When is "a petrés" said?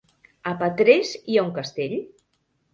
0.51-1.13